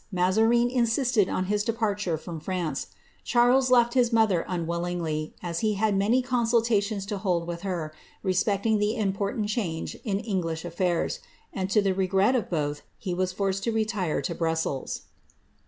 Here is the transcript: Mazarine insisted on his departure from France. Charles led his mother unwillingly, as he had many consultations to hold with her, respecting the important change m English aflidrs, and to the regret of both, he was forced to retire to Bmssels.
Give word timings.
Mazarine 0.11 0.71
insisted 0.71 1.29
on 1.29 1.45
his 1.45 1.63
departure 1.63 2.17
from 2.17 2.39
France. 2.39 2.87
Charles 3.23 3.69
led 3.69 3.93
his 3.93 4.11
mother 4.11 4.43
unwillingly, 4.47 5.35
as 5.43 5.59
he 5.59 5.75
had 5.75 5.95
many 5.95 6.23
consultations 6.23 7.05
to 7.05 7.19
hold 7.19 7.45
with 7.45 7.61
her, 7.61 7.93
respecting 8.23 8.79
the 8.79 8.95
important 8.95 9.47
change 9.49 9.95
m 10.03 10.19
English 10.23 10.63
aflidrs, 10.63 11.19
and 11.53 11.69
to 11.69 11.83
the 11.83 11.93
regret 11.93 12.33
of 12.35 12.49
both, 12.49 12.81
he 12.97 13.13
was 13.13 13.31
forced 13.31 13.63
to 13.65 13.71
retire 13.71 14.23
to 14.23 14.33
Bmssels. 14.33 15.01